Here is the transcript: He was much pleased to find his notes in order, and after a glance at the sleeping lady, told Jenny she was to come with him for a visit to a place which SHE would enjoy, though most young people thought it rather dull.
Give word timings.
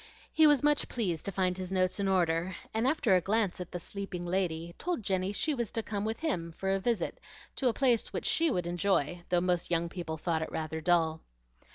He 0.33 0.47
was 0.47 0.63
much 0.63 0.89
pleased 0.89 1.25
to 1.25 1.31
find 1.31 1.55
his 1.55 1.71
notes 1.71 1.99
in 1.99 2.07
order, 2.07 2.55
and 2.73 2.87
after 2.87 3.15
a 3.15 3.21
glance 3.21 3.61
at 3.61 3.71
the 3.71 3.79
sleeping 3.79 4.25
lady, 4.25 4.73
told 4.79 5.03
Jenny 5.03 5.31
she 5.31 5.53
was 5.53 5.69
to 5.73 5.83
come 5.83 6.05
with 6.05 6.21
him 6.21 6.53
for 6.53 6.71
a 6.71 6.79
visit 6.79 7.19
to 7.57 7.67
a 7.67 7.71
place 7.73 8.11
which 8.11 8.25
SHE 8.25 8.49
would 8.49 8.65
enjoy, 8.65 9.21
though 9.29 9.41
most 9.41 9.69
young 9.69 9.89
people 9.89 10.17
thought 10.17 10.41
it 10.41 10.51
rather 10.51 10.81
dull. 10.81 11.21